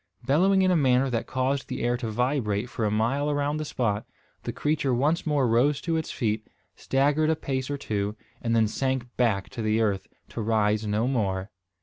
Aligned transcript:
Bellowing 0.25 0.63
in 0.63 0.71
a 0.71 0.75
manner 0.75 1.11
that 1.11 1.27
caused 1.27 1.67
the 1.67 1.83
air 1.83 1.95
to 1.97 2.09
vibrate 2.09 2.71
for 2.71 2.85
a 2.85 2.89
mile 2.89 3.29
around 3.29 3.57
the 3.57 3.63
spot, 3.65 4.03
the 4.41 4.51
creature 4.51 4.95
once 4.95 5.27
more 5.27 5.47
rose 5.47 5.79
to 5.81 5.95
its 5.95 6.09
feet, 6.09 6.47
staggered 6.75 7.29
a 7.29 7.35
pace 7.35 7.69
or 7.69 7.77
two, 7.77 8.15
and 8.41 8.55
then 8.55 8.67
sank 8.67 9.15
back 9.15 9.49
to 9.49 9.61
the 9.61 9.79
earth, 9.79 10.07
to 10.29 10.41
rise 10.41 10.87
no 10.87 11.07
more. 11.07 11.51